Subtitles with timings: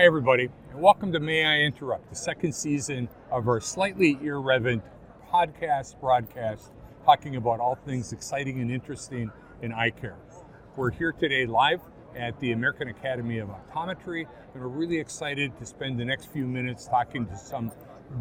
[0.00, 4.82] Hi, everybody, and welcome to May I Interrupt, the second season of our slightly irreverent
[5.30, 6.72] podcast broadcast
[7.04, 9.30] talking about all things exciting and interesting
[9.60, 10.16] in eye care.
[10.74, 11.82] We're here today live
[12.16, 16.46] at the American Academy of Optometry, and we're really excited to spend the next few
[16.46, 17.70] minutes talking to some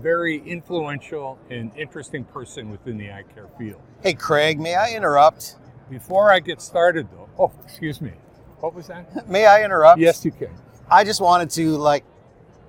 [0.01, 3.79] very influential and interesting person within the eye care field.
[4.03, 5.55] Hey, Craig, may I interrupt?
[5.89, 8.11] Before I get started, though, oh, excuse me,
[8.59, 9.29] what was that?
[9.29, 10.01] May I interrupt?
[10.01, 10.51] Yes, you can.
[10.91, 12.03] I just wanted to like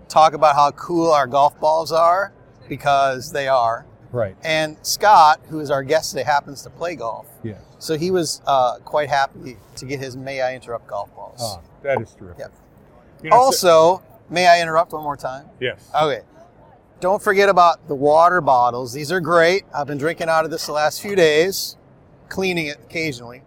[0.09, 2.33] talk about how cool our golf balls are
[2.69, 3.87] because they are.
[4.13, 4.37] Right.
[4.43, 7.27] And Scott, who is our guest today, happens to play golf.
[7.43, 7.59] Yeah.
[7.79, 11.39] So he was uh, quite happy to get his May I Interrupt golf balls.
[11.41, 12.41] Oh, that is terrific.
[12.41, 12.53] Yep.
[13.23, 15.47] You know, so- also, may I interrupt one more time?
[15.61, 15.89] yes.
[15.95, 16.23] Okay.
[17.01, 18.93] Don't forget about the water bottles.
[18.93, 19.63] These are great.
[19.75, 21.79] I've been drinking out of this the last few days,
[22.29, 23.43] cleaning it occasionally.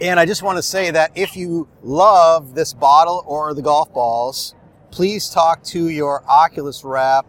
[0.00, 3.92] And I just want to say that if you love this bottle or the golf
[3.92, 4.54] balls,
[4.90, 7.26] please talk to your Oculus rep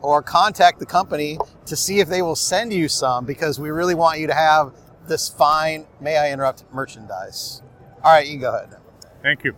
[0.00, 3.94] or contact the company to see if they will send you some because we really
[3.94, 4.72] want you to have
[5.08, 7.62] this fine, may I interrupt, merchandise.
[8.02, 8.74] All right, you can go ahead.
[9.22, 9.54] Thank you.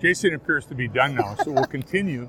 [0.00, 2.28] Jason appears to be done now, so we'll continue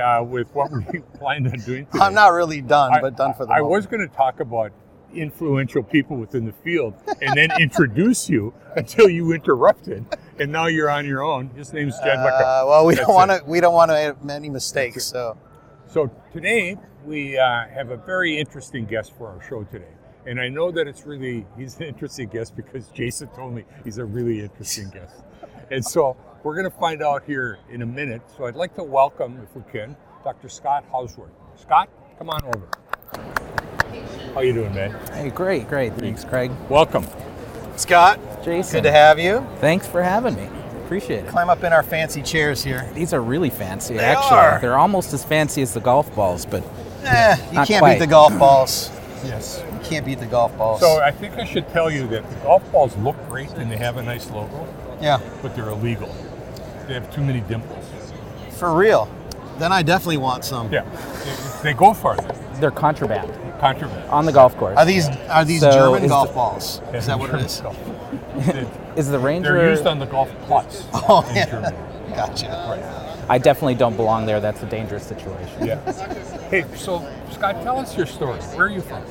[0.00, 1.98] uh, with what we planned on doing today.
[2.00, 3.70] I'm not really done, I- but done for the I moment.
[3.72, 4.72] was going to talk about
[5.14, 10.04] influential people within the field and then introduce you until you interrupted,
[10.38, 11.50] and now you're on your own.
[11.50, 12.34] His name's Jed Licker.
[12.34, 13.42] Uh, well, we That's don't want to.
[13.46, 15.04] We don't want to make many mistakes.
[15.06, 15.36] So,
[15.88, 19.92] So today we uh, have a very interesting guest for our show today.
[20.26, 23.98] And I know that it's really, he's an interesting guest because Jason told me he's
[23.98, 25.22] a really interesting guest.
[25.70, 28.22] And so we're going to find out here in a minute.
[28.36, 30.48] So I'd like to welcome, if we can, Dr.
[30.48, 31.30] Scott Hauswirth.
[31.56, 32.68] Scott, come on over.
[34.34, 34.92] How you doing, man?
[35.12, 35.92] Hey, great, great.
[35.94, 36.50] Thanks, Craig.
[36.68, 37.06] Welcome.
[37.76, 38.78] Scott, Jason.
[38.78, 39.46] good to have you.
[39.58, 40.48] Thanks for having me.
[40.84, 41.28] Appreciate it.
[41.28, 42.88] Climb up in our fancy chairs here.
[42.94, 44.38] These are really fancy, They actually.
[44.38, 44.60] are.
[44.60, 46.62] They're almost as fancy as the golf balls, but
[47.04, 47.94] Eh, you Not can't quite.
[47.94, 48.90] beat the golf balls.
[49.22, 49.62] Yes.
[49.70, 50.80] You can't beat the golf balls.
[50.80, 53.76] So I think I should tell you that the golf balls look great and they
[53.76, 54.66] have a nice logo,
[54.98, 56.08] yeah, but they're illegal.
[56.88, 57.84] They have too many dimples.
[58.52, 59.10] for real.
[59.58, 60.72] Then I definitely want some.
[60.72, 60.86] Yeah,
[61.62, 62.34] they, they go farther.
[62.60, 64.08] They're contraband Contraband.
[64.10, 64.76] on the golf course.
[64.78, 66.80] Are these are these So German is golf the- balls?
[66.94, 67.62] Is that what it is?
[68.96, 69.54] Is the Ranger?
[69.54, 71.46] They're used on the golf putts Oh, in yeah.
[71.50, 71.76] Germany.
[72.14, 73.26] Gotcha.
[73.28, 74.40] I definitely don't belong there.
[74.40, 75.64] That's a dangerous situation.
[75.66, 75.78] Yeah.
[76.50, 78.40] Hey, so Scott, tell us your story.
[78.40, 79.04] Where are you from?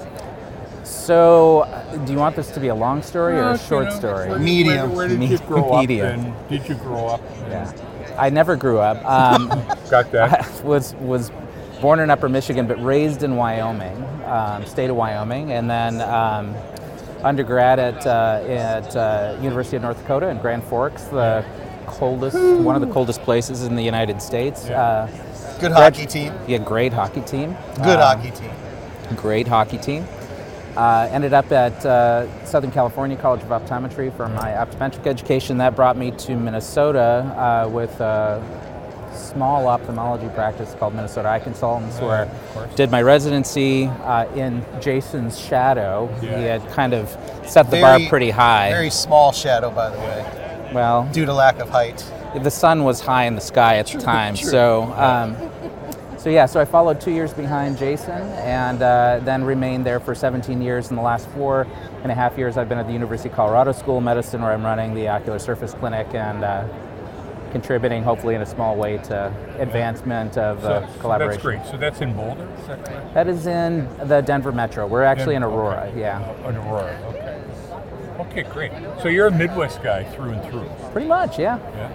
[0.83, 3.85] So, uh, do you want this to be a long story or a you short
[3.85, 4.39] know, story?
[4.39, 4.89] Medium.
[4.95, 5.81] Where, where did you grow up?
[5.81, 6.07] Medium.
[6.25, 7.21] And did you grow up?
[7.47, 7.71] Yeah.
[8.17, 8.97] I never grew up.
[9.05, 9.47] Um,
[9.89, 10.41] Got that?
[10.45, 11.31] I was was
[11.81, 13.95] born in Upper Michigan, but raised in Wyoming,
[14.25, 16.55] um, state of Wyoming, and then um,
[17.23, 21.43] undergrad at uh, at uh, University of North Dakota in Grand Forks, the
[21.87, 24.67] coldest, one of the coldest places in the United States.
[24.67, 24.81] Yeah.
[24.81, 25.07] Uh,
[25.59, 26.33] Good grad- hockey team.
[26.47, 27.55] Yeah, great hockey team.
[27.77, 28.51] Good Um, hockey team.
[29.15, 30.05] Great hockey team.
[30.77, 35.57] Uh, ended up at uh, Southern California College of Optometry for my optometric education.
[35.57, 37.99] That brought me to Minnesota uh, with
[39.13, 42.75] small ophthalmology practice called Minnesota Eye Consultants, where of course.
[42.75, 46.09] did my residency uh, in Jason's shadow.
[46.21, 46.37] Yeah.
[46.39, 47.09] He had kind of
[47.45, 48.69] set the Very- bar pretty high.
[48.71, 52.03] Very small shadow, by the way, well, due to lack of height.
[52.43, 54.35] the sun was high in the sky at the time.
[54.35, 54.49] true.
[54.49, 55.35] So, um,
[56.17, 60.13] so yeah, so I followed two years behind Jason, and uh, then remained there for
[60.13, 60.89] 17 years.
[60.89, 61.65] In the last four
[62.03, 64.51] and a half years, I've been at the University of Colorado School of Medicine, where
[64.51, 66.67] I'm running the Ocular Surface Clinic and uh,
[67.49, 71.31] contributing, hopefully in a small way, to advancement of So, uh, so collaboration.
[71.33, 71.65] that's great.
[71.71, 73.13] So that's in Boulder, is that correct?
[73.13, 74.87] That is in the Denver metro.
[74.87, 75.87] We're actually in Aurora.
[75.91, 75.99] okay.
[75.99, 77.41] Yeah, Uh, in Aurora, okay.
[78.21, 78.71] Okay, great.
[79.01, 81.39] So you're a Midwest guy through and through, pretty much.
[81.39, 81.57] Yeah.
[81.75, 81.89] yeah?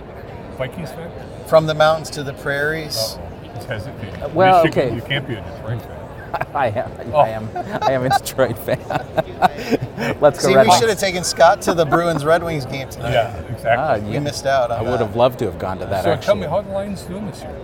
[0.56, 1.10] Vikings fan?
[1.46, 2.96] From the mountains to the prairies.
[3.18, 3.50] Uh-oh.
[3.54, 4.34] He's hesitating.
[4.34, 4.94] well, Michigan, okay.
[4.96, 6.00] You can't be a Detroit fan.
[6.54, 6.92] I am.
[7.12, 7.18] Oh.
[7.18, 7.48] I am.
[7.82, 8.78] I am a Detroit fan.
[10.20, 10.80] Let's go See, Red we Hawks.
[10.80, 13.12] should have taken Scott to the Bruins Red Wings game tonight.
[13.12, 13.70] Yeah, exactly.
[13.76, 14.20] Ah, We yeah.
[14.20, 14.70] missed out.
[14.70, 15.06] On I would that.
[15.06, 16.04] have loved to have gone to that.
[16.04, 16.24] so actually.
[16.26, 17.56] tell me, how the Lions doing this year?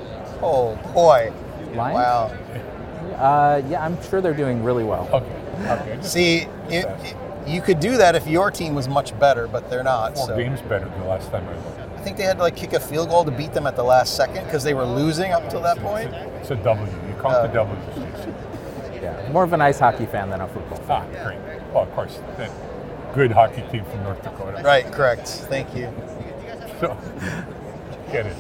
[0.43, 1.33] Oh boy!
[1.75, 1.95] Lions?
[1.95, 2.31] Wow.
[3.19, 5.09] Uh, yeah, I'm sure they're doing really well.
[5.13, 5.97] Okay, okay.
[5.97, 6.39] Just See,
[6.69, 10.15] it, it- you could do that if your team was much better, but they're not.
[10.15, 11.81] four So games better than the last time I looked.
[11.99, 13.83] I think they had to like kick a field goal to beat them at the
[13.83, 16.13] last second because they were losing up till that It's point.
[16.15, 16.87] a, it's a W.
[16.87, 17.43] You count Oh.
[17.43, 18.10] the W's.
[19.01, 19.15] Jason.
[19.25, 21.09] Yeah, more of an ice hockey fan than a football fan.
[21.17, 21.39] Ah, great.
[21.73, 22.51] Well, of course, that
[23.15, 24.63] good hockey team from North Dakota.
[24.63, 25.29] Right, correct.
[25.29, 25.93] Thank you.
[26.81, 26.97] So,
[28.13, 28.37] get it.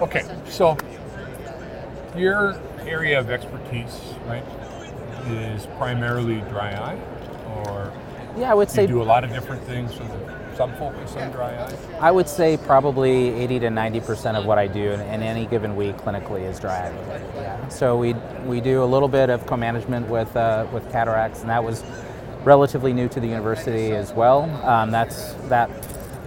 [0.00, 0.76] Okay, so
[2.16, 4.44] your area of expertise, right,
[5.28, 6.98] is primarily dry eye,
[7.64, 7.92] or
[8.36, 11.16] Yeah, I would you say do a lot of different things for the some focus
[11.16, 11.76] on dry eye?
[12.00, 15.46] I would say probably 80 to 90 percent of what I do in, in any
[15.46, 17.22] given week clinically is dry eye.
[17.34, 17.68] Yeah.
[17.68, 18.14] So we
[18.44, 21.84] we do a little bit of co-management with uh, with cataracts, and that was
[22.44, 24.42] relatively new to the university as well.
[24.66, 25.70] Um, that's that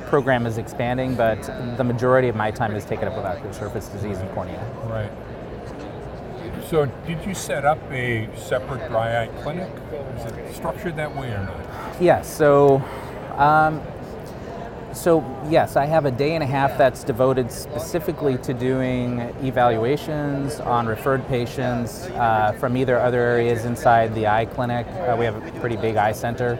[0.07, 1.41] program is expanding, but
[1.77, 4.63] the majority of my time is taken up with ocular surface disease and cornea.
[4.85, 5.11] Right.
[6.69, 9.69] So, did you set up a separate dry eye clinic?
[10.17, 12.01] Is it structured that way or not?
[12.01, 12.33] Yes.
[12.33, 12.81] So,
[13.37, 13.81] um,
[14.95, 20.59] so yes, I have a day and a half that's devoted specifically to doing evaluations
[20.61, 24.87] on referred patients uh, from either other areas inside the eye clinic.
[24.87, 26.57] Uh, we have a pretty big eye center,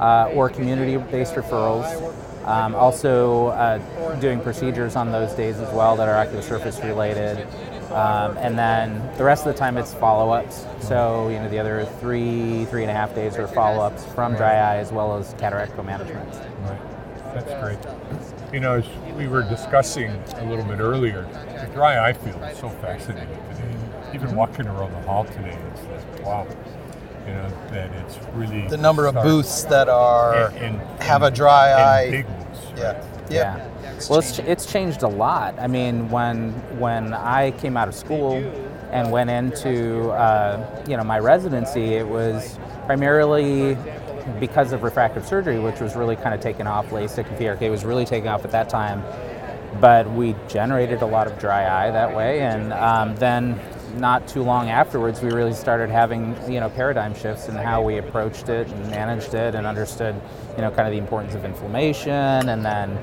[0.00, 2.14] uh, or community-based referrals.
[2.46, 3.78] Um, also, uh,
[4.20, 7.46] doing procedures on those days as well that are ocular surface related.
[7.92, 10.66] Um, and then the rest of the time it's follow-ups.
[10.80, 14.54] So you know the other three, three and a half days are follow-ups from dry
[14.54, 16.51] eye as well as cataract co-management.
[17.34, 17.44] Right.
[17.46, 18.52] That's great.
[18.54, 18.84] You know, as
[19.16, 21.22] we were discussing a little bit earlier,
[21.66, 24.14] the dry eye field is so fascinating today.
[24.14, 25.82] Even walking around the hall today, it's
[26.16, 26.46] like, wow.
[27.26, 31.30] You know, that it's really The number of booths that are and, and- have a
[31.30, 32.10] dry and eye.
[32.10, 32.66] big booths.
[32.76, 32.92] Yeah.
[32.92, 33.30] right?
[33.30, 33.68] Yeah.
[34.10, 35.58] Well, it's, it's changed a lot.
[35.60, 36.50] I mean, when
[36.80, 38.34] when I came out of school
[38.90, 43.74] and went into uh, you know my residency, it was primarily
[44.38, 46.88] because of refractive surgery, which was really kind of taken off.
[46.90, 49.02] LASIK and PRK was really taking off at that time,
[49.80, 53.60] but we generated a lot of dry eye that way, and um, then
[53.96, 57.98] not too long afterwards, we really started having you know paradigm shifts in how we
[57.98, 60.14] approached it and managed it and understood
[60.56, 62.98] you know kind of the importance of inflammation, and then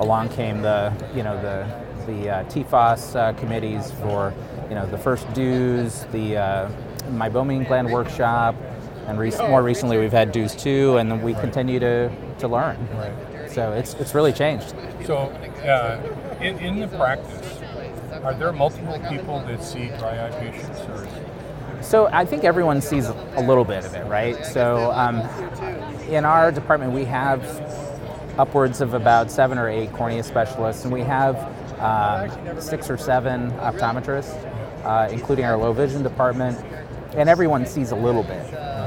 [0.00, 4.34] along came the you know the the uh, TFOS uh, committees for
[4.68, 6.70] you know the first DEWS, the uh,
[7.10, 8.54] meibomian gland workshop,
[9.06, 12.76] and rec- more recently we've had DEWS two, and then we continue to to learn.
[12.94, 13.50] Right.
[13.50, 14.74] So it's it's really changed.
[15.04, 15.16] So,
[15.64, 16.00] uh,
[16.40, 17.60] in, in the practice,
[18.22, 21.06] are there multiple people that see dry eye patients, or
[21.82, 24.44] So I think everyone sees a little bit of it, right?
[24.46, 25.20] So um,
[26.08, 27.42] in our department, we have
[28.38, 31.36] upwards of about seven or eight cornea specialists, and we have
[31.80, 34.34] um, six or seven optometrists,
[34.84, 36.58] uh, including our low vision department,
[37.14, 38.42] and everyone sees a little bit.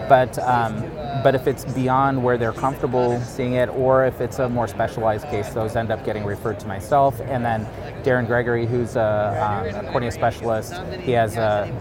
[0.07, 0.89] But um,
[1.23, 5.27] but if it's beyond where they're comfortable seeing it, or if it's a more specialized
[5.27, 7.19] case, those end up getting referred to myself.
[7.21, 7.65] And then
[8.03, 11.71] Darren Gregory, who's a, um, a cornea specialist, he has a,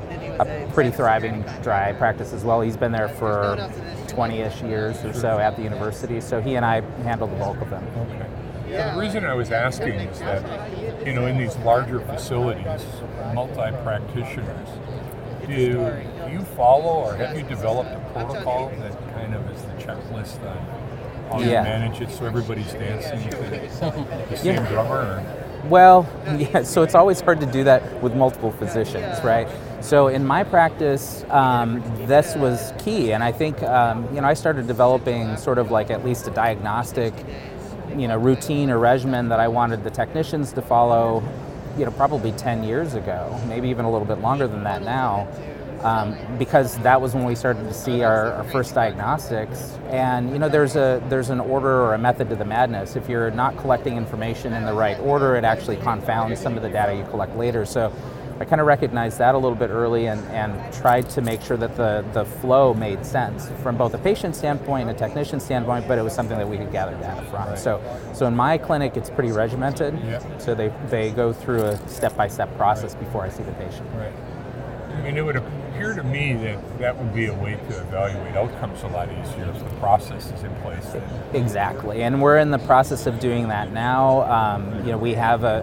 [0.40, 2.60] a pretty thriving dry practice as well.
[2.60, 3.56] He's been there for
[4.08, 7.70] 20-ish years or so at the university, so he and I handle the bulk of
[7.70, 7.86] them.
[7.96, 8.26] Okay.
[8.68, 12.84] So the reason I was asking is that, you know, in these larger facilities,
[13.32, 14.68] multi-practitioners,
[15.46, 20.40] do you follow or have you developed a protocol that kind of is the checklist
[20.50, 20.56] on
[21.30, 23.68] how you manage it so everybody's dancing to the
[24.36, 24.68] same Yeah.
[24.68, 24.94] drummer?
[25.00, 25.68] Or?
[25.68, 26.08] Well,
[26.38, 29.48] yeah, so it's always hard to do that with multiple physicians, right?
[29.80, 34.34] So in my practice, um, this was key, and I think um, you know I
[34.34, 37.12] started developing sort of like at least a diagnostic,
[37.96, 41.22] you know, routine or regimen that I wanted the technicians to follow,
[41.76, 45.28] you know, probably 10 years ago, maybe even a little bit longer than that now.
[45.82, 49.78] Um, because that was when we started to see our, our first diagnostics.
[49.90, 52.96] And you know, there's a there's an order or a method to the madness.
[52.96, 56.70] If you're not collecting information in the right order, it actually confounds some of the
[56.70, 57.66] data you collect later.
[57.66, 57.92] So
[58.38, 61.56] I kind of recognized that a little bit early and, and tried to make sure
[61.56, 65.88] that the, the flow made sense from both a patient standpoint and a technician standpoint,
[65.88, 67.48] but it was something that we could gather data from.
[67.48, 67.58] Right.
[67.58, 67.80] So
[68.12, 69.98] so in my clinic, it's pretty regimented.
[70.00, 70.38] Yeah.
[70.38, 73.88] So they, they go through a step-by-step process before I see the patient.
[73.94, 74.12] Right.
[74.92, 78.34] I mean, it would appear to me that that would be a way to evaluate
[78.34, 80.96] outcomes a lot easier if the process is in place.
[81.34, 84.22] Exactly, and we're in the process of doing that now.
[84.22, 85.62] Um, you know, we have a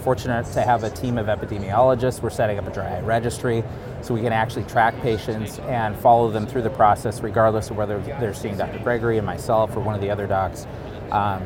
[0.00, 2.22] fortunate to have a team of epidemiologists.
[2.22, 3.62] We're setting up a dry eye registry,
[4.02, 8.00] so we can actually track patients and follow them through the process, regardless of whether
[8.00, 8.78] they're seeing Dr.
[8.78, 10.66] Gregory and myself or one of the other docs.
[11.10, 11.42] Um,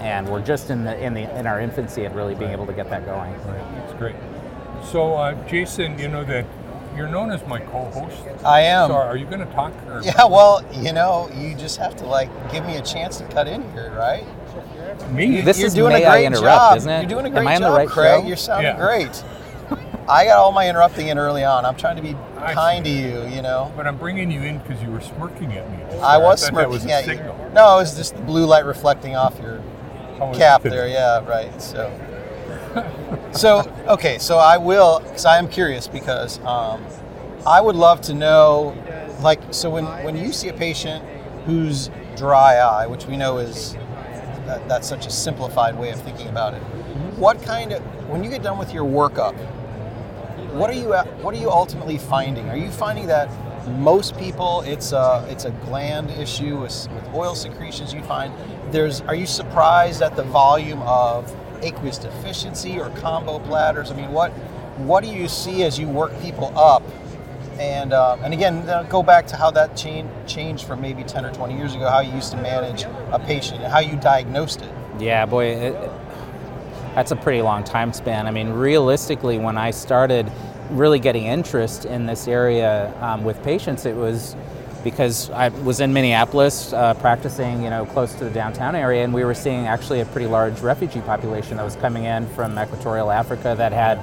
[0.00, 2.72] and we're just in the in the in our infancy at really being able to
[2.72, 3.32] get that going.
[3.44, 3.74] Right.
[3.74, 4.16] That's great.
[4.84, 6.46] So, uh, Jason, you know that
[6.96, 8.22] you're known as my co-host.
[8.44, 8.88] I am.
[8.90, 9.72] So, are you going to talk?
[9.86, 13.24] Or Yeah, well, you know, you just have to like give me a chance to
[13.28, 14.24] cut in here, right?
[15.12, 15.40] Me?
[15.40, 16.76] This You're is doing May a I great Interrupt, job.
[16.78, 17.00] isn't it?
[17.02, 18.20] You're doing a Am great I on job, the right Craig.
[18.22, 18.26] show?
[18.26, 18.78] You're sounding Yeah.
[18.78, 19.24] great.
[20.08, 21.64] I got all my interrupting in early on.
[21.64, 23.72] I'm trying to be I kind to you, you know.
[23.76, 25.78] But I'm bringing you in because you were smirking at me.
[26.00, 27.36] I was thought smirking That was a at signal.
[27.48, 27.54] you.
[27.54, 29.60] No, it was just the blue light reflecting off your
[30.18, 30.86] How was cap there.
[30.86, 31.60] Yeah, right.
[31.60, 31.90] So,
[33.32, 34.18] so okay.
[34.18, 36.84] So I will, because I am curious, because um,
[37.46, 38.76] I would love to know,
[39.22, 41.04] like, so when when you see a patient
[41.46, 43.76] who's dry eye, which we know is
[44.46, 46.60] that, that's such a simplified way of thinking about it.
[47.18, 49.34] What kind of when you get done with your workup,
[50.52, 52.48] what are you what are you ultimately finding?
[52.48, 53.28] Are you finding that
[53.78, 57.92] most people it's a it's a gland issue with, with oil secretions?
[57.92, 58.32] You find
[58.72, 63.90] there's are you surprised at the volume of aqueous deficiency or combo bladders?
[63.90, 64.32] I mean, what
[64.78, 66.82] what do you see as you work people up?
[67.58, 71.24] And uh, and again, uh, go back to how that change, changed from maybe 10
[71.24, 74.60] or 20 years ago, how you used to manage a patient and how you diagnosed
[74.60, 74.72] it.
[74.98, 75.90] Yeah, boy, it,
[76.94, 78.26] that's a pretty long time span.
[78.26, 80.30] I mean, realistically, when I started
[80.70, 84.36] really getting interest in this area um, with patients, it was
[84.84, 89.12] because I was in Minneapolis uh, practicing, you know, close to the downtown area, and
[89.12, 93.10] we were seeing actually a pretty large refugee population that was coming in from Equatorial
[93.10, 93.98] Africa that had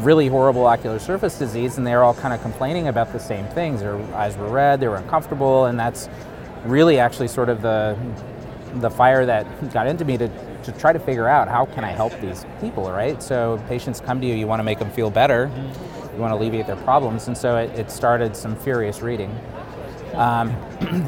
[0.00, 3.46] really horrible ocular surface disease, and they were all kind of complaining about the same
[3.48, 3.80] things.
[3.80, 6.08] Their eyes were red, they were uncomfortable, and that's
[6.64, 7.96] really actually sort of the
[8.76, 10.28] the fire that got into me to,
[10.64, 13.22] to try to figure out how can I help these people, right?
[13.22, 15.48] So patients come to you, you want to make them feel better,
[16.12, 19.38] you want to alleviate their problems, and so it, it started some furious reading.
[20.14, 20.54] Um,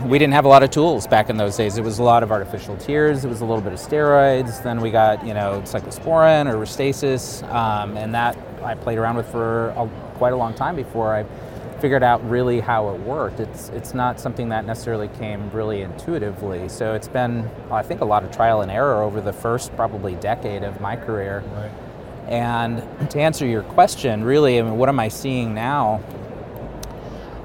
[0.08, 1.78] we didn't have a lot of tools back in those days.
[1.78, 3.24] It was a lot of artificial tears.
[3.24, 4.62] It was a little bit of steroids.
[4.62, 9.28] Then we got you know cyclosporin or Restasis, um, and that I played around with
[9.30, 11.24] for a, quite a long time before I
[11.80, 13.40] figured out really how it worked.
[13.40, 16.68] It's it's not something that necessarily came really intuitively.
[16.68, 20.14] So it's been I think a lot of trial and error over the first probably
[20.16, 21.42] decade of my career.
[21.54, 21.70] Right.
[22.28, 26.02] And to answer your question, really, I mean, what am I seeing now?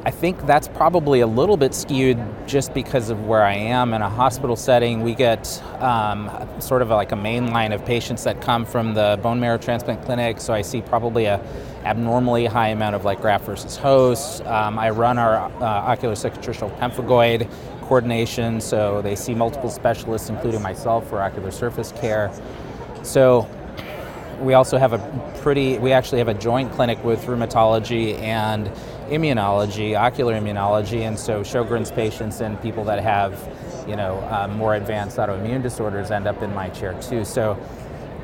[0.03, 4.01] I think that's probably a little bit skewed just because of where I am in
[4.01, 5.03] a hospital setting.
[5.03, 9.19] We get um, sort of like a main line of patients that come from the
[9.21, 11.39] bone marrow transplant clinic, so I see probably a
[11.83, 14.43] abnormally high amount of like graft versus host.
[14.47, 17.47] Um, I run our uh, ocular cicatricial pemphigoid
[17.81, 22.31] coordination, so they see multiple specialists, including myself, for ocular surface care.
[23.03, 23.47] So
[24.39, 28.71] we also have a pretty, we actually have a joint clinic with rheumatology and
[29.11, 33.33] immunology, ocular immunology, and so Sjogren's patients and people that have,
[33.87, 37.25] you know, um, more advanced autoimmune disorders end up in my chair too.
[37.25, 37.57] So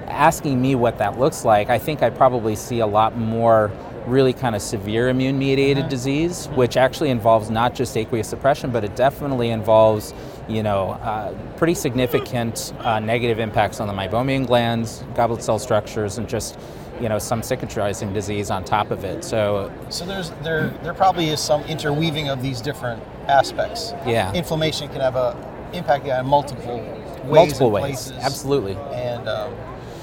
[0.07, 3.71] asking me what that looks like, I think I probably see a lot more
[4.05, 5.89] really kind of severe immune mediated mm-hmm.
[5.89, 10.13] disease, which actually involves not just aqueous suppression, but it definitely involves,
[10.47, 16.17] you know, uh, pretty significant uh, negative impacts on the meibomian glands, goblet cell structures,
[16.17, 16.57] and just
[17.01, 19.23] you know some cicatrizing disease on top of it.
[19.23, 23.93] So so there's there there probably is some interweaving of these different aspects.
[24.05, 25.35] Yeah, inflammation can have a
[25.73, 27.83] impact on multiple ways multiple ways.
[27.83, 28.23] Places.
[28.23, 28.75] Absolutely.
[28.93, 29.53] And um,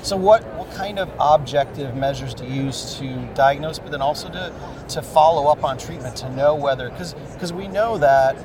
[0.02, 4.28] so what what kind of objective measures do you use to diagnose, but then also
[4.28, 4.52] to
[4.88, 8.36] to follow up on treatment to know whether because because we know that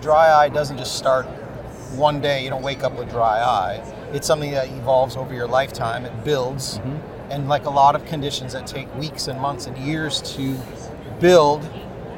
[0.00, 1.26] dry eye doesn't just start
[1.96, 2.44] one day.
[2.44, 3.94] You don't wake up with dry eye.
[4.12, 6.04] It's something that evolves over your lifetime.
[6.04, 6.78] It builds.
[6.78, 10.56] Mm-hmm and like a lot of conditions that take weeks and months and years to
[11.20, 11.68] build,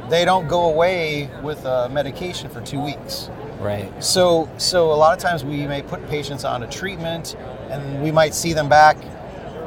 [0.09, 3.31] they don't go away with a medication for two weeks.
[3.61, 3.93] Right.
[4.02, 7.37] So, so a lot of times we may put patients on a treatment,
[7.71, 8.97] and we might see them back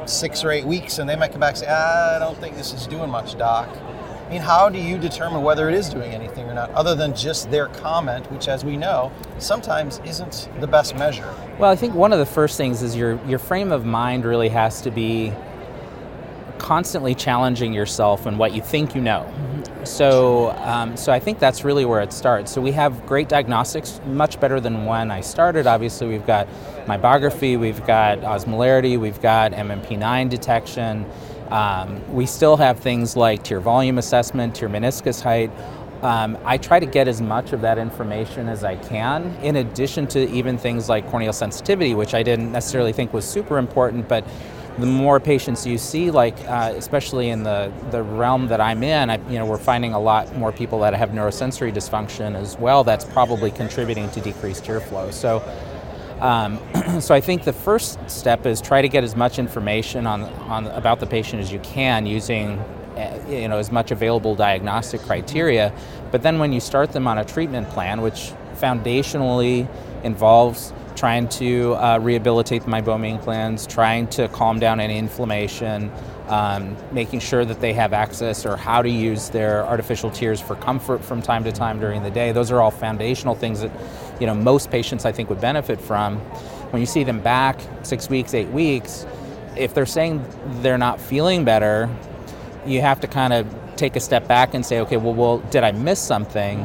[0.06, 2.56] six or eight weeks, and they might come back and say, ah, "I don't think
[2.56, 3.68] this is doing much, doc."
[4.34, 7.14] I mean, how do you determine whether it is doing anything or not, other than
[7.14, 11.32] just their comment, which, as we know, sometimes isn't the best measure?
[11.56, 14.48] Well, I think one of the first things is your your frame of mind really
[14.48, 15.32] has to be
[16.58, 19.32] constantly challenging yourself and what you think you know.
[19.84, 22.50] So, um, so I think that's really where it starts.
[22.50, 25.68] So we have great diagnostics, much better than when I started.
[25.68, 26.48] Obviously, we've got
[26.86, 31.06] meibography, we've got osmolarity, we've got MMP9 detection.
[31.50, 35.50] Um, we still have things like tear volume assessment, tear meniscus height.
[36.02, 40.06] Um, I try to get as much of that information as I can, in addition
[40.08, 44.26] to even things like corneal sensitivity, which I didn't necessarily think was super important, but
[44.78, 49.08] the more patients you see, like uh, especially in the, the realm that I'm in,
[49.08, 52.82] I, you know, we're finding a lot more people that have neurosensory dysfunction as well.
[52.82, 55.12] That's probably contributing to decreased tear flow.
[55.12, 55.42] So
[56.24, 56.58] um,
[57.00, 60.66] so I think the first step is try to get as much information on, on
[60.68, 62.58] about the patient as you can using
[62.96, 65.70] eh, you know as much available diagnostic criteria.
[66.10, 69.68] But then when you start them on a treatment plan, which foundationally
[70.02, 75.92] involves trying to uh, rehabilitate the meibomian glands, trying to calm down any inflammation,
[76.28, 80.54] um, making sure that they have access or how to use their artificial tears for
[80.56, 82.32] comfort from time to time during the day.
[82.32, 83.70] Those are all foundational things that
[84.20, 86.18] you know most patients I think would benefit from.
[86.70, 89.06] When you see them back six weeks, eight weeks,
[89.56, 90.24] if they're saying
[90.62, 91.88] they're not feeling better,
[92.66, 95.64] you have to kind of take a step back and say, okay, well, well did
[95.64, 96.58] I miss something?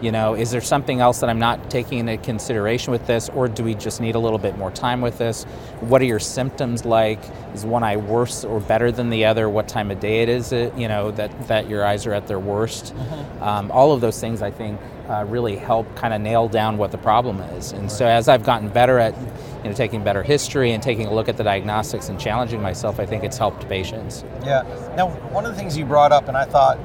[0.00, 3.46] You know, is there something else that I'm not taking into consideration with this, or
[3.46, 5.44] do we just need a little bit more time with this?
[5.78, 7.20] What are your symptoms like?
[7.54, 9.48] Is one eye worse or better than the other?
[9.48, 10.76] What time of day it is it?
[10.76, 12.92] You know that that your eyes are at their worst.
[13.40, 16.92] Um, all of those things, I think, uh, really help kind of nail down what
[16.92, 17.72] the problem is.
[17.72, 19.16] And so, as I've gotten better at
[19.62, 23.00] you know taking better history and taking a look at the diagnostics and challenging myself,
[23.00, 24.24] I think it's helped patients.
[24.44, 24.62] Yeah.
[24.96, 26.78] Now, one of the things you brought up, and I thought,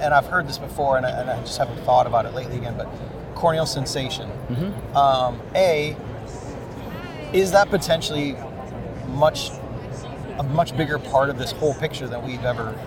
[0.00, 2.56] and I've heard this before, and I, and I just haven't thought about it lately
[2.56, 2.88] again, but
[3.34, 4.30] corneal sensation.
[4.96, 5.96] Um, a,
[7.32, 8.36] is that potentially
[9.08, 9.50] much
[10.38, 12.78] a much bigger part of this whole picture than we've ever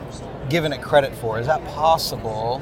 [0.50, 1.39] given it credit for?
[1.39, 2.62] Is that possible?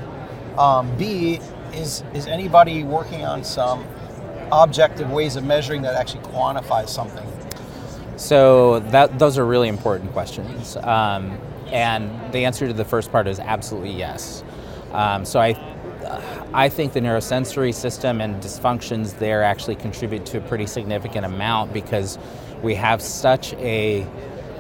[0.58, 1.40] Um, B,
[1.74, 3.86] is is anybody working on some
[4.52, 7.28] objective ways of measuring that actually quantifies something?
[8.18, 11.38] So that those are really important questions, um,
[11.72, 14.44] and the answer to the first part is absolutely yes.
[14.92, 15.56] Um, so I,
[16.54, 21.74] I think the neurosensory system and dysfunctions there actually contribute to a pretty significant amount
[21.74, 22.18] because
[22.64, 24.08] we have such a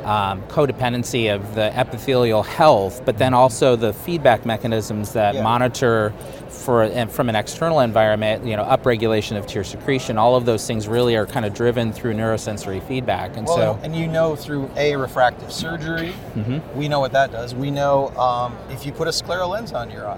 [0.07, 5.41] um, codependency of the epithelial health, but then also the feedback mechanisms that Yeah.
[5.43, 6.13] monitor
[6.47, 10.17] for and from an external environment, you know, upregulation of tear secretion.
[10.17, 13.79] All of those things really are kind of driven through neurosensory feedback, and Well, so
[13.83, 16.61] and you know through a refractive surgery, Mhm.
[16.73, 17.53] we know what that does.
[17.53, 20.17] We know um, if you put a scleral lens on your eye,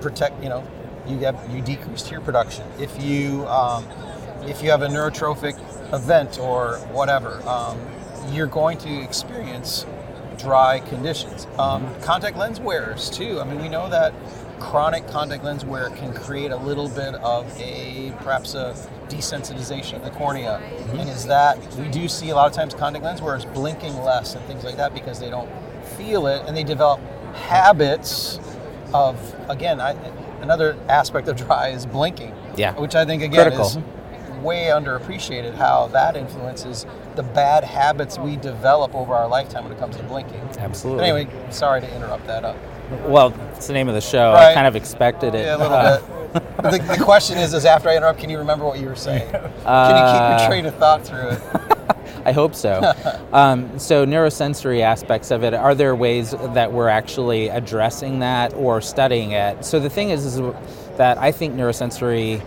[0.00, 0.40] protect.
[0.42, 0.62] You know,
[1.08, 2.64] you have you decrease tear production.
[2.78, 3.84] If you um,
[4.46, 5.56] if you have a neurotrophic
[5.92, 7.76] event or whatever, um,
[8.32, 9.86] you're going to experience
[10.38, 11.46] dry conditions.
[11.58, 13.40] Um, contact lens wearers too.
[13.40, 14.12] I mean, we know that
[14.60, 18.74] chronic contact lens wear can create a little bit of a perhaps a
[19.08, 20.56] desensitization of the cornea,
[20.90, 24.34] and is that we do see a lot of times contact lens wearers blinking less
[24.34, 25.48] and things like that because they don't
[25.96, 27.00] feel it and they develop
[27.34, 28.38] habits
[28.92, 29.16] of
[29.48, 29.92] again I,
[30.40, 32.74] another aspect of dry is blinking Yeah.
[32.78, 33.66] which i think again Critical.
[33.66, 33.78] is
[34.42, 39.78] way underappreciated how that influences the bad habits we develop over our lifetime when it
[39.78, 41.02] comes to blinking absolutely.
[41.10, 42.56] but anyway sorry to interrupt that up
[43.06, 44.32] well, it's the name of the show.
[44.32, 44.46] Right.
[44.52, 45.44] I kind of expected it.
[45.44, 45.98] yeah, a little Uh,
[46.32, 46.42] bit
[46.88, 49.28] the, the question is is after i interrupt can you remember what you were saying
[49.30, 51.40] can you keep Uh, your train of thought through it
[52.24, 52.92] I hope so.
[53.32, 58.82] um, so, neurosensory aspects of it, are there ways that we're actually addressing that or
[58.82, 59.64] studying it?
[59.64, 60.40] So, the thing is, is
[60.98, 62.42] that I think neurosensory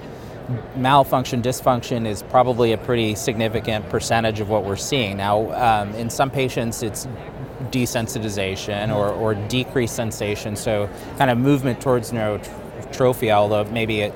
[0.75, 5.17] malfunction, dysfunction is probably a pretty significant percentage of what we're seeing.
[5.17, 7.07] Now, um, in some patients, it's
[7.71, 14.13] desensitization or, or decreased sensation, so kind of movement towards neurotrophy, although maybe it,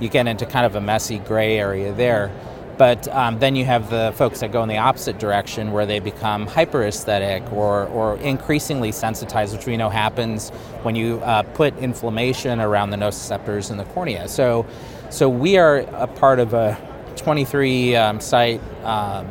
[0.00, 2.30] you get into kind of a messy gray area there.
[2.76, 6.00] But um, then you have the folks that go in the opposite direction where they
[6.00, 10.50] become hyperesthetic or, or increasingly sensitized, which we know happens
[10.82, 14.26] when you uh, put inflammation around the nociceptors in the cornea.
[14.28, 14.66] So,
[15.10, 16.76] so we are a part of a
[17.16, 19.26] 23 um, site um,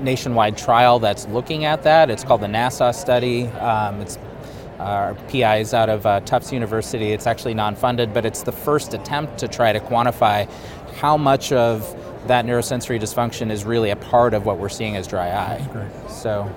[0.00, 2.10] nationwide trial that's looking at that.
[2.10, 3.46] It's called the Nassau study.
[3.46, 4.18] Um, it's
[4.78, 7.12] our PI is out of uh, Tufts University.
[7.12, 10.50] It's actually non-funded, but it's the first attempt to try to quantify
[10.96, 15.06] how much of that neurosensory dysfunction is really a part of what we're seeing as
[15.06, 15.68] dry eye.
[15.72, 16.10] Great.
[16.10, 16.52] So,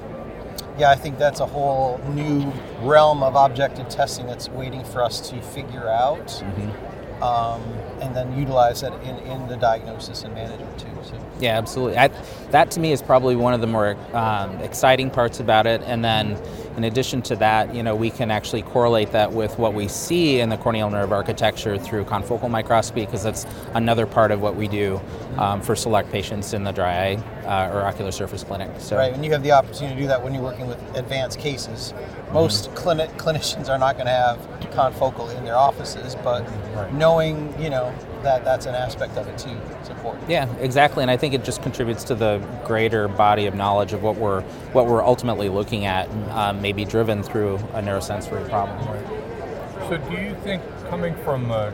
[0.78, 2.52] yeah i think that's a whole new
[2.82, 6.95] realm of objective testing that's waiting for us to figure out Mm-hmm.
[7.22, 7.62] Um,
[8.02, 11.98] and then utilize that in, in the diagnosis and management too so yeah, absolutely.
[11.98, 12.08] I,
[12.52, 15.82] that to me is probably one of the more um, exciting parts about it.
[15.84, 16.38] And then,
[16.78, 20.40] in addition to that, you know, we can actually correlate that with what we see
[20.40, 24.68] in the corneal nerve architecture through confocal microscopy, because that's another part of what we
[24.68, 25.00] do
[25.38, 28.70] um, for select patients in the dry eye uh, or ocular surface clinic.
[28.80, 31.40] So, right and you have the opportunity to do that when you're working with advanced
[31.40, 31.94] cases
[32.34, 34.40] most clinic clinicians are not going to have
[34.72, 36.44] confocal in their offices but
[36.76, 36.94] Right.
[36.94, 37.94] knowing you know
[38.26, 41.46] that that's an aspect of it too is important Yeah, exactly, and I think it
[41.46, 44.42] just contributes to the greater body of knowledge of what we're
[44.74, 48.78] what we're ultimately looking at, um, maybe driven through a neurosensory problem.
[48.88, 49.90] Right.
[49.90, 51.72] So, do you think coming from a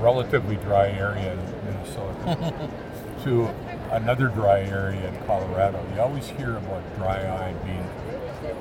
[0.00, 2.70] relatively dry area in Minnesota
[3.24, 3.48] to
[3.90, 7.86] another dry area in Colorado, you always hear about dry eye being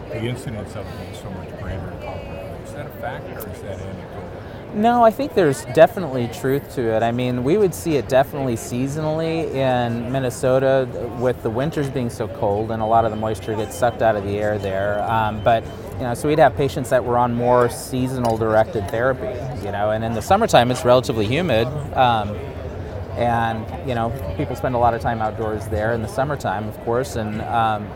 [0.09, 2.46] the incidence of it being so much greater in Colorado.
[2.67, 4.27] Is that a fact or is that anecdotal?
[4.73, 7.01] No, I think there's definitely truth to it.
[7.01, 12.27] I mean, we would see it definitely seasonally in Minnesota with the winters being so
[12.27, 15.01] cold and a lot of the moisture gets sucked out of the air there.
[15.09, 19.33] Um, but you know, so we'd have patients that were on more seasonal directed therapy.
[19.65, 21.67] You know, and in the summertime it's relatively humid.
[21.95, 22.35] Um,
[23.15, 26.77] and you know, people spend a lot of time outdoors there in the summertime, of
[26.81, 27.89] course, and um,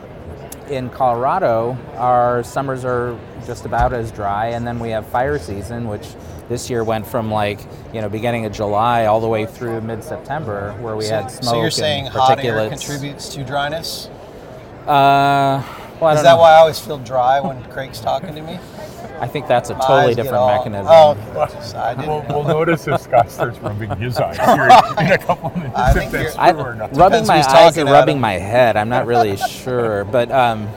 [0.72, 5.88] in Colorado, our summers are just about as dry, and then we have fire season,
[5.88, 6.08] which
[6.48, 7.60] this year went from like
[7.94, 11.32] you know beginning of July all the way through mid September, where we so, had
[11.32, 11.44] smoke.
[11.44, 14.08] so you're saying hot air contributes to dryness?
[14.88, 15.62] Uh,
[16.00, 16.38] well, Is that know.
[16.38, 18.60] why I always feel dry when Craig's talking to me?
[19.22, 20.88] I think that's a totally eyes different all- mechanism.
[20.90, 22.08] Oh, I didn't.
[22.10, 24.36] We'll, we'll notice if Scott starts rubbing his eyes
[24.98, 25.76] here in a couple minutes.
[25.78, 26.96] I if that's you're- I, or not.
[26.98, 28.22] rubbing Depends my eyes talking and rubbing him.
[28.22, 28.76] my head.
[28.78, 30.68] I'm not really sure, but um,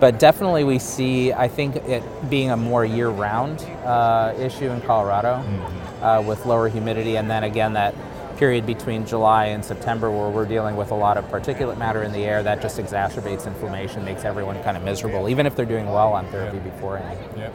[0.00, 1.32] but definitely we see.
[1.32, 6.02] I think it being a more year-round uh, issue in Colorado Mm-hmm.
[6.04, 7.94] uh, with lower humidity, and then again that
[8.38, 12.10] period between July and September where we're dealing with a lot of particulate matter in
[12.12, 15.86] the air that just exacerbates inflammation, makes everyone kind of miserable, even if they're doing
[15.86, 17.16] well on therapy beforehand.
[17.36, 17.50] Yeah.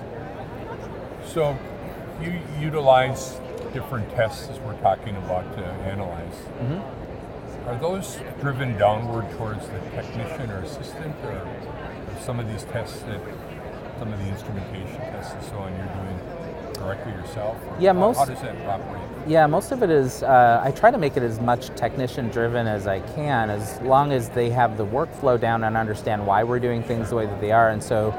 [1.33, 1.57] So
[2.21, 3.39] you utilize
[3.73, 6.33] different tests as we're talking about to analyze.
[7.67, 13.01] Are those driven downward towards the technician or assistant, or are some of these tests
[13.03, 13.21] that
[13.99, 17.57] some of the instrumentation tests and so on you're doing directly yourself?
[17.79, 19.03] Yeah, how, most- How does that operate?
[19.27, 20.23] Yeah, most of it is.
[20.23, 24.11] Uh, I try to make it as much technician driven as I can, as long
[24.13, 27.39] as they have the workflow down and understand why we're doing things the way that
[27.39, 27.69] they are.
[27.69, 28.11] And so,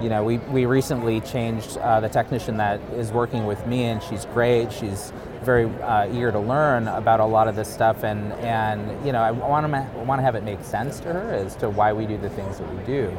[0.00, 4.02] you know, we, we recently changed uh, the technician that is working with me, and
[4.02, 4.72] she's great.
[4.72, 9.12] She's very uh, eager to learn about a lot of this stuff, and and you
[9.12, 11.92] know, I want to want to have it make sense to her as to why
[11.92, 13.16] we do the things that we do.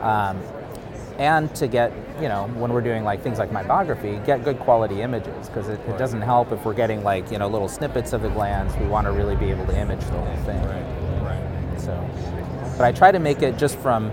[0.00, 0.40] Um,
[1.18, 5.02] and to get, you know, when we're doing like things like meibography, get good quality
[5.02, 8.22] images because it, it doesn't help if we're getting like, you know, little snippets of
[8.22, 8.74] the glands.
[8.78, 10.62] We want to really be able to image the whole thing.
[10.64, 11.80] Right, right.
[11.80, 11.92] So,
[12.78, 14.10] but I try to make it just from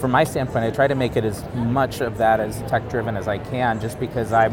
[0.00, 0.64] from my standpoint.
[0.64, 3.80] I try to make it as much of that as tech driven as I can,
[3.80, 4.48] just because I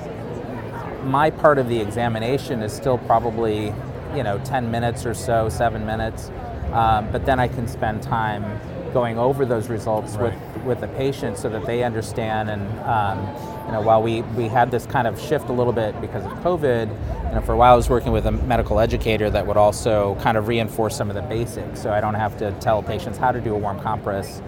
[1.06, 3.74] my part of the examination is still probably
[4.16, 6.30] you know 10 minutes or so, seven minutes,
[6.74, 8.60] um, but then I can spend time
[8.94, 12.80] going over those results with with the patient so that they understand and.
[12.82, 16.24] Um, you know, while we, we had this kind of shift a little bit because
[16.24, 16.88] of COVID,
[17.28, 20.16] you know, for a while I was working with a medical educator that would also
[20.22, 21.82] kind of reinforce some of the basics.
[21.82, 24.42] So I don't have to tell patients how to do a warm compress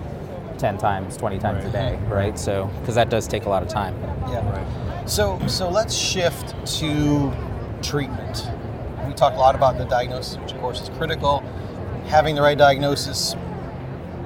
[0.60, 2.38] 10 times, 20 times a day, right?
[2.38, 3.96] So, because that does take a lot of time.
[4.30, 4.48] Yeah.
[4.50, 5.10] Right.
[5.10, 7.34] So, so let's shift to
[7.82, 8.48] treatment.
[9.08, 11.40] We talk a lot about the diagnosis, which of course is critical.
[12.08, 13.36] Having the right diagnosis,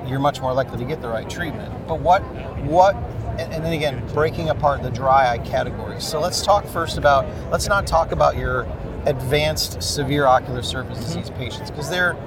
[0.06, 1.88] you're much more likely to get the right treatment.
[1.88, 2.22] But what,
[2.64, 2.96] what,
[3.38, 6.06] and, and then again, breaking apart the dry eye categories.
[6.06, 7.26] So let's talk first about.
[7.52, 8.68] Let's not talk about your
[9.06, 11.40] advanced severe ocular surface disease mm-hmm.
[11.40, 12.18] patients because they're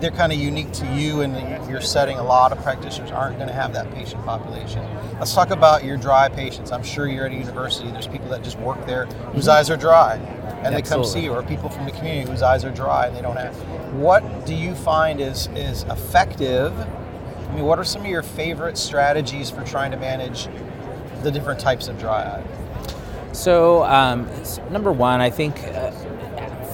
[0.00, 2.18] they're kind of unique to you and your setting.
[2.18, 4.84] A lot of practitioners aren't going to have that patient population.
[5.18, 6.70] Let's talk about your dry patients.
[6.70, 7.90] I'm sure you're at a university.
[7.90, 10.16] There's people that just work there whose eyes are dry,
[10.62, 13.16] and they come see you, or people from the community whose eyes are dry and
[13.16, 13.54] they don't have.
[13.94, 16.72] What do you find is is effective?
[16.78, 20.48] I mean, what are some of your favorite strategies for trying to manage
[21.22, 23.32] the different types of dry eye?
[23.32, 24.28] So, um,
[24.70, 25.92] number one, I think uh,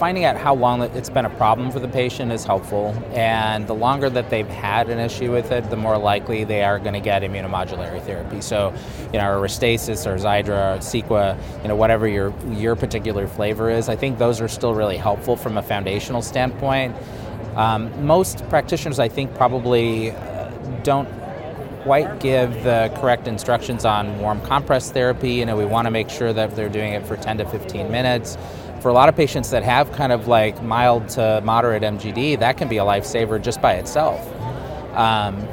[0.03, 2.89] finding out how long it's been a problem for the patient is helpful.
[3.13, 6.81] And the longer that they've had an issue with it, the more likely they are
[6.81, 8.41] going to get immunomodulatory therapy.
[8.41, 8.75] So,
[9.13, 13.89] you know, Restasis or Xiidra or Cequa, you know, whatever your, your particular flavor is,
[13.89, 16.97] I think those are still really helpful from a foundational standpoint.
[17.55, 20.51] Um, most practitioners, I think, probably uh,
[20.83, 21.09] don't
[21.85, 25.35] quite give the correct instructions on warm compress therapy.
[25.35, 27.89] You know, we want to make sure that they're doing it for 10 to 15
[27.89, 28.37] minutes.
[28.83, 32.57] For a lot of patients that have kind of like mild to moderate MGD, that
[32.57, 34.21] can be a lifesaver just by itself.
[34.97, 35.47] Um,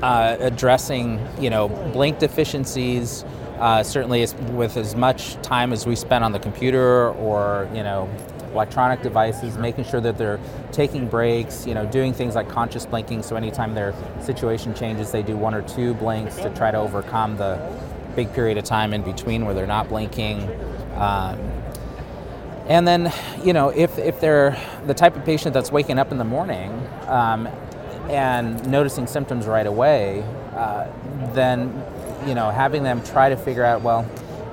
[0.00, 3.24] uh, addressing, you know, blink deficiencies,
[3.58, 7.82] uh, certainly as, with as much time as we spend on the computer or, you
[7.82, 8.08] know,
[8.52, 10.38] electronic devices, making sure that they're
[10.70, 13.24] taking breaks, you know, doing things like conscious blinking.
[13.24, 17.36] So anytime their situation changes, they do one or two blinks to try to overcome
[17.36, 17.60] the
[18.14, 20.48] big period of time in between where they're not blinking.
[20.94, 21.57] Um,
[22.68, 26.18] and then, you know, if, if they're the type of patient that's waking up in
[26.18, 26.70] the morning
[27.06, 27.46] um,
[28.10, 30.22] and noticing symptoms right away,
[30.54, 30.86] uh,
[31.32, 31.82] then,
[32.26, 34.06] you know, having them try to figure out, well,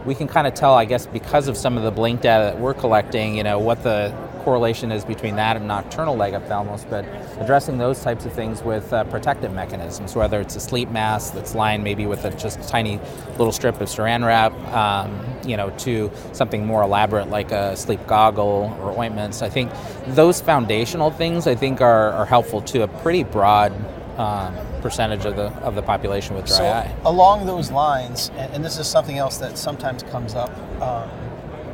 [0.05, 2.59] we can kind of tell, I guess, because of some of the blink data that
[2.59, 7.03] we're collecting, you know, what the correlation is between that and nocturnal lagophthalmos, but
[7.41, 11.55] addressing those types of things with uh, protective mechanisms, whether it's a sleep mask that's
[11.55, 12.99] lined maybe with a just tiny
[13.39, 18.05] little strip of saran wrap, um, you know, to something more elaborate like a sleep
[18.07, 19.41] goggle or ointments.
[19.41, 19.71] I think
[20.07, 23.73] those foundational things, I think, are, are helpful to a pretty broad
[24.19, 26.95] um, percentage of the of the population with dry so eye.
[27.05, 30.51] along those lines, and, and this is something else that sometimes comes up.
[30.81, 31.09] Um,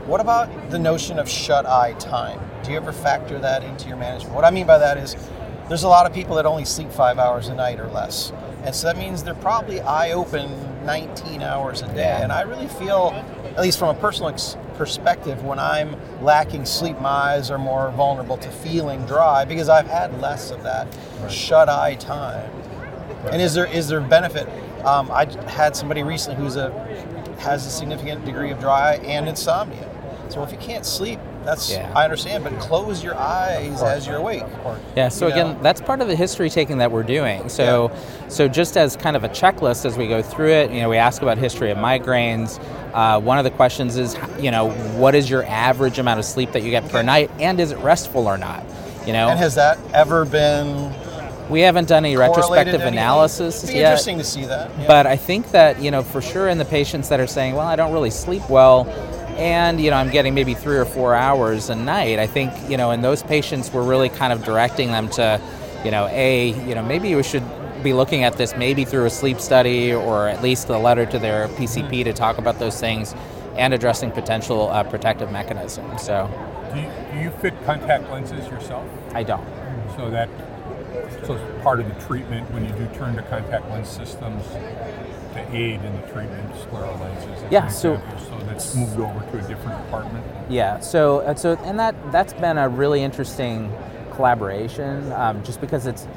[0.06, 2.40] what about the notion of shut eye time?
[2.64, 4.36] Do you ever factor that into your management?
[4.36, 5.16] What I mean by that is,
[5.68, 8.34] there's a lot of people that only sleep five hours a night or less.
[8.64, 12.20] And so that means they're probably eye open 19 hours a day.
[12.22, 13.14] And I really feel,
[13.56, 17.92] at least from a personal ex- perspective, when I'm lacking sleep, my eyes are more
[17.92, 20.88] vulnerable to feeling dry because I've had less of that
[21.30, 22.52] shut eye time.
[23.32, 24.48] And is there is there benefit?
[24.84, 26.72] Um, I had somebody recently who's a
[27.40, 29.91] has a significant degree of dry eye and insomnia.
[30.32, 31.92] So if you can't sleep, that's Yeah.
[31.94, 34.44] I understand, but close your eyes as you're awake.
[34.96, 35.60] Yeah, so You again, know?
[35.62, 37.50] that's part of the history taking that we're doing.
[37.50, 37.92] So,
[38.30, 40.96] so just as kind of a checklist as we go through it, you know, we
[40.96, 42.64] ask about history of migraines.
[42.94, 46.54] Uh, one of the questions is, you know, what is your average amount of sleep
[46.54, 48.64] that you get per night, and is it restful or not?
[49.06, 50.94] You know, And has that ever been
[51.50, 53.88] we haven't done any retrospective analysis It'd be yet.
[53.92, 54.72] interesting to see that.
[54.80, 54.88] yeah.
[54.88, 57.68] But I think that, you know, for sure in the patients that are saying, well,
[57.68, 58.86] I don't really sleep well,
[59.38, 62.78] and, you know, I'm getting maybe three or four hours a night, I think, you
[62.78, 65.42] know, in those patients, we're really kind of directing them to,
[65.84, 67.44] you know, A, you know, maybe we should
[67.84, 71.18] be looking at this maybe through a sleep study or at least a letter to
[71.18, 73.16] their PCP to talk about those things
[73.58, 76.04] and addressing potential uh, protective mechanisms.
[76.04, 76.30] So
[76.74, 78.88] Do you, do you fit contact lenses yourself?
[79.14, 79.46] I don't.
[79.98, 80.30] So that
[81.26, 84.44] so it's part of the treatment when you do turn to contact lens systems
[85.54, 87.44] aid in the treatment of scleral lenses.
[87.52, 88.20] Yeah, so- example.
[88.20, 90.26] so that's moved over to a different department.
[90.50, 90.80] Yeah.
[90.80, 93.72] So, uh, so, and that that's been a really interesting
[94.14, 96.08] collaboration, um, just because it's.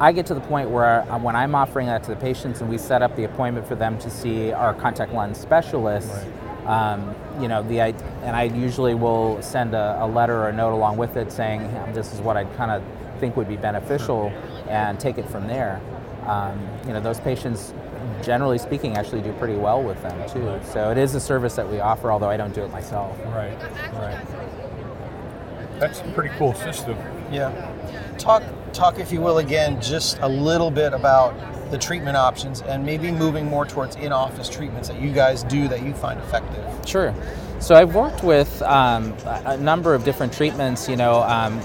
[0.00, 2.68] I get to the point where uh, when I'm offering that to the patients and
[2.68, 6.10] we set up the appointment for them to see our contact lens specialist,
[6.66, 7.88] um, you know, the I,
[8.22, 11.64] and I usually will send a, a letter or a note along with it saying
[11.76, 12.82] "Um, this is what I kind of
[13.20, 14.32] think would be beneficial,
[14.68, 15.80] and take it from there.
[16.26, 17.74] Um, you know, those patients,
[18.22, 20.60] generally speaking, actually do pretty well with them too.
[20.64, 23.18] So it is a service that we offer, although I don't do it myself.
[23.26, 23.56] Right,
[23.94, 24.24] right.
[25.78, 26.96] That's a pretty cool system.
[27.32, 27.50] Yeah.
[28.18, 31.34] Talk, talk, if you will, again, just a little bit about
[31.72, 35.82] the treatment options and maybe moving more towards in-office treatments that you guys do that
[35.82, 36.64] you find effective.
[36.86, 37.14] Sure.
[37.62, 40.88] So I've worked with um, a number of different treatments.
[40.88, 41.60] You know, um,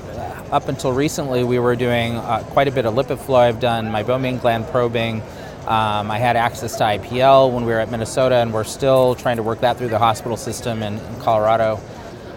[0.52, 3.36] up until recently, we were doing uh, quite a bit of LipiFlow.
[3.36, 5.24] I've done my meibomian gland probing.
[5.62, 9.38] Um, I had access to IPL when we were at Minnesota, and we're still trying
[9.38, 11.80] to work that through the hospital system in, in Colorado.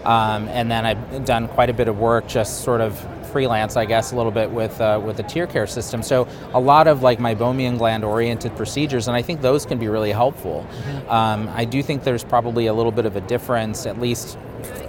[0.05, 2.99] Um, and then I've done quite a bit of work, just sort of
[3.31, 6.03] freelance, I guess, a little bit with uh, with the TearCare system.
[6.03, 9.87] So a lot of like meibomian gland oriented procedures, and I think those can be
[9.87, 10.65] really helpful.
[11.07, 14.37] Um, I do think there's probably a little bit of a difference, at least.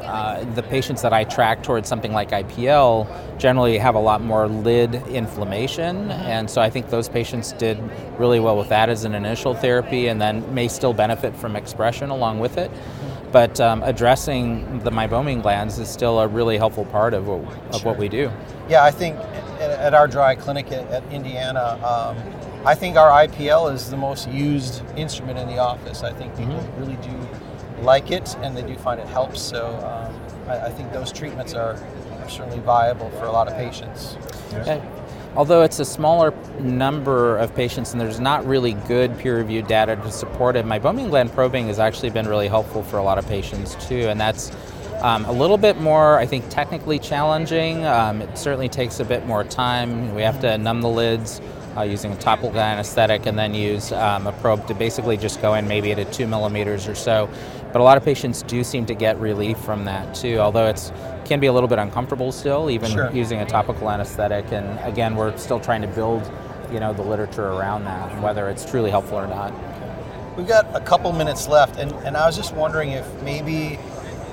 [0.02, 4.46] Uh, the patients that I track towards something like IPL generally have a lot more
[4.46, 7.78] lid inflammation, and so I think those patients did
[8.18, 12.10] really well with that as an initial therapy, and then may still benefit from expression
[12.10, 12.70] along with it.
[13.32, 17.42] But um, addressing the meibomian glands is still a really helpful part of what,
[17.74, 18.30] of what we do.
[18.68, 22.16] Yeah, I think at, at our dry clinic at, at Indiana, um,
[22.66, 26.02] I think our IPL is the most used instrument in the office.
[26.02, 27.28] I think people really do
[27.80, 29.40] like it and they do find it helps.
[29.40, 31.74] So um, I, I think those treatments are,
[32.20, 34.16] are certainly viable for a lot of patients.
[35.34, 40.10] Although it's a smaller number of patients and there's not really good peer-reviewed data to
[40.10, 43.74] support it, meibomian gland probing has actually been really helpful for a lot of patients
[43.86, 44.52] too, and that's
[45.00, 47.84] um, a little bit more, I think, technically challenging.
[47.86, 50.14] Um, it certainly takes a bit more time.
[50.14, 51.40] We have to numb the lids
[51.76, 55.54] uh, using a topical anesthetic and then use um, a probe to basically just go
[55.54, 57.28] in maybe at a two millimeters or so.
[57.72, 60.92] But a lot of patients do seem to get relief from that too, although it's
[61.24, 63.10] can be a little bit uncomfortable still, even Sure.
[63.12, 64.52] using a topical anesthetic.
[64.52, 66.30] And again, we're still trying to build,
[66.72, 69.52] you know, the literature around that and whether it's truly helpful or not.
[70.36, 73.78] We've got a couple minutes left, and, and I was just wondering if maybe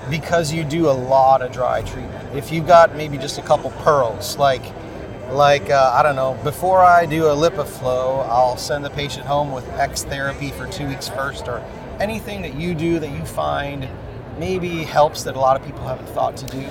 [0.09, 3.69] because you do a lot of dry treatment, if you got maybe just a couple
[3.83, 4.63] pearls, like
[5.31, 9.51] like uh, I don't know, before I do a LipiFlow, I'll send the patient home
[9.51, 11.63] with X therapy for two weeks first, or
[11.99, 13.87] anything that you do that you find
[14.39, 16.65] maybe helps that a lot of people haven't thought to do.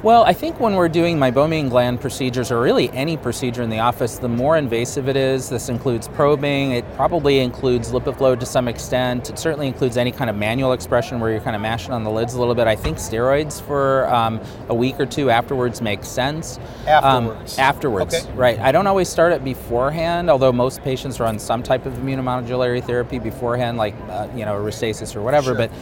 [0.00, 3.80] Well, I think when we're doing meibomian gland procedures, or really any procedure in the
[3.80, 5.48] office, the more invasive it is.
[5.48, 6.70] This includes probing.
[6.70, 9.28] It probably includes LipiFlow to some extent.
[9.28, 12.12] It certainly includes any kind of manual expression where you're kind of mashing on the
[12.12, 12.68] lids a little bit.
[12.68, 16.58] I think steroids for um, a week or two afterwards makes sense.
[16.86, 17.58] Um, Afterwards.
[17.58, 18.32] afterwards, Okay.
[18.36, 18.58] right.
[18.60, 22.84] I don't always start it beforehand, although most patients are on some type of immunomodulatory
[22.84, 25.46] therapy beforehand, like uh, you know, Restasis or whatever.
[25.46, 25.54] Sure.
[25.56, 25.72] But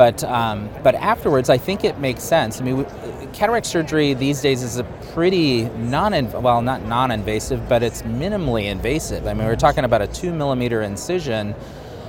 [0.00, 2.58] but um, but afterwards, I think it makes sense.
[2.58, 2.84] I mean, we,
[3.34, 9.26] cataract surgery these days is a pretty non well not non-invasive, but it's minimally invasive.
[9.26, 11.54] I mean, we're talking about a two millimeter incision.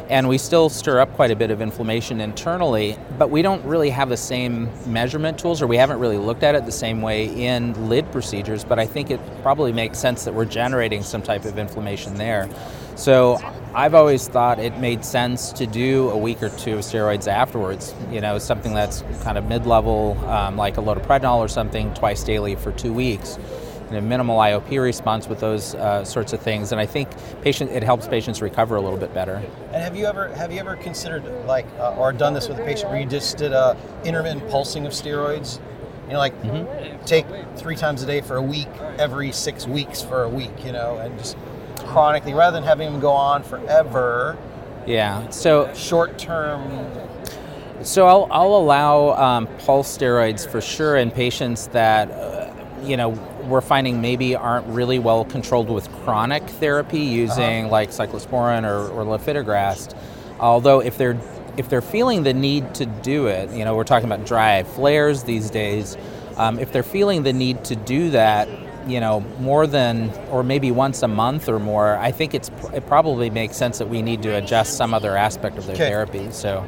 [0.09, 3.89] and we still stir up quite a bit of inflammation internally, but we don't really
[3.89, 7.25] have the same measurement tools, or we haven't really looked at it the same way
[7.25, 8.63] in lid procedures.
[8.63, 12.49] But I think it probably makes sense that we're generating some type of inflammation there.
[12.95, 13.37] So
[13.73, 17.95] I've always thought it made sense to do a week or two of steroids afterwards.
[18.11, 22.55] You know, something that's kind of mid-level, um, like a loteprednol or something, twice daily
[22.55, 23.37] for two weeks
[23.97, 27.09] a minimal IOP response with those uh, sorts of things, and I think
[27.41, 29.35] patient it helps patients recover a little bit better.
[29.73, 32.63] And have you ever have you ever considered like uh, or done this with a
[32.63, 33.53] patient where you just did
[34.03, 35.59] intermittent pulsing of steroids?
[36.07, 37.05] You know, like mm-hmm.
[37.05, 40.65] take three times a day for a week, every six weeks for a week.
[40.65, 41.37] You know, and just
[41.83, 44.37] chronically rather than having them go on forever.
[44.85, 45.29] Yeah.
[45.29, 46.61] So short term
[47.83, 53.09] so I'll, I'll allow um, pulse steroids for sure in patients that uh, you know
[53.45, 57.71] we're finding maybe aren't really well controlled with chronic therapy using uh-huh.
[57.71, 59.97] like cyclosporin or, or.
[60.39, 61.19] Although if they're
[61.57, 65.23] if they're feeling the need to do it, you know, we're talking about dry flares
[65.23, 65.97] these days.
[66.37, 68.47] Um, if they're feeling the need to do that,
[68.87, 72.85] you know, more than or maybe once a month or more, I think it's it
[72.87, 75.89] probably makes sense that we need to adjust some other aspect of their okay.
[75.89, 76.31] therapy.
[76.31, 76.65] So.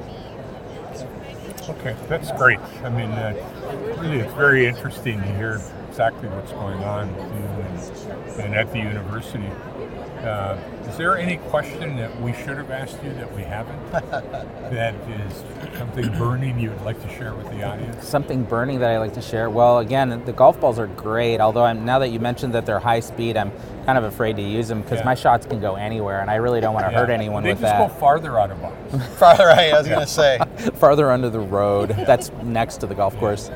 [1.69, 2.59] Okay, that's great.
[2.83, 8.55] I mean, uh, really, it's very interesting to hear exactly what's going on and, and
[8.55, 9.49] at the university.
[10.23, 10.57] Uh,
[10.87, 13.91] is there any question that we should have asked you that we haven't?
[13.91, 15.43] that is
[15.77, 18.07] something burning you would like to share with the audience?
[18.07, 19.49] Something burning that I like to share.
[19.49, 21.41] Well, again, the golf balls are great.
[21.41, 23.51] Although I'm now that you mentioned that they're high speed, I'm
[23.85, 25.05] kind of afraid to use them because yeah.
[25.05, 26.99] my shots can go anywhere, and I really don't want to yeah.
[26.99, 27.79] hurt anyone they with that.
[27.79, 29.07] They just go farther out of bounds.
[29.17, 29.73] farther, right?
[29.73, 29.95] I was yeah.
[29.95, 30.39] going to say
[30.75, 31.89] farther under the road.
[31.89, 33.51] That's next to the golf course.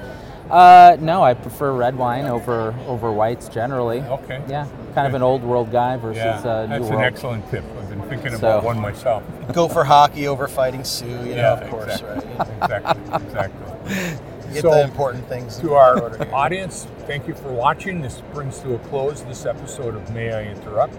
[0.49, 3.99] Uh, no, I prefer red wine over over whites generally.
[3.99, 4.41] Okay.
[4.47, 6.93] Yeah, kind of an old world guy versus yeah, uh, new that's world.
[6.93, 7.63] an excellent tip.
[7.77, 9.23] I've been thinking so, about one myself.
[9.53, 11.07] Go for hockey over fighting Sioux.
[11.07, 12.33] You yeah, know, of course, exactly.
[12.37, 12.97] right?
[12.97, 13.27] exactly.
[13.27, 14.27] Exactly.
[14.53, 15.57] Get so, the important things.
[15.59, 18.01] To our audience, thank you for watching.
[18.01, 20.97] This brings to a close this episode of May I Interrupt.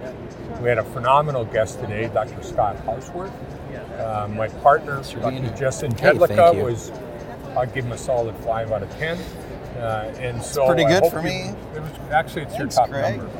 [0.60, 2.42] We had a phenomenal guest today, Dr.
[2.42, 3.32] Scott Hauswirth.
[3.98, 5.56] Uh, my partner, Dr.
[5.56, 6.92] Justin Jedlicka, hey, was
[7.56, 9.18] I'd give him a solid five out of ten.
[9.76, 11.54] Uh, and so it's pretty good for me.
[11.74, 13.16] It was actually it's your top great.
[13.16, 13.30] number.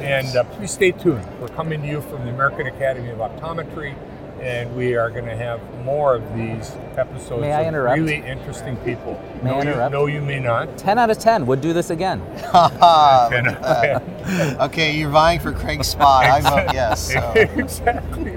[0.00, 1.26] And uh, please stay tuned.
[1.40, 3.94] We're coming to you from the American Academy of Optometry,
[4.40, 7.98] and we are going to have more of these episodes may I interrupt?
[7.98, 9.20] really interesting people.
[9.42, 9.92] May no, I interrupt?
[9.92, 10.78] You, no, you may not.
[10.78, 12.20] 10 out of 10 would do this again.
[14.60, 16.24] okay, you're vying for Craig's spot.
[16.24, 17.12] I vote yes.
[17.12, 17.32] So.
[17.36, 18.34] exactly.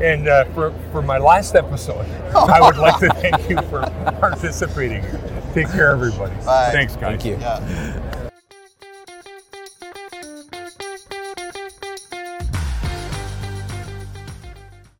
[0.00, 3.82] And uh, for, for my last episode, I would like to thank you for
[4.20, 5.02] participating.
[5.54, 6.34] Take care, everybody.
[6.44, 6.70] Bye.
[6.72, 7.20] Thanks, guys.
[7.20, 7.36] Thank you.
[7.40, 8.14] Yeah.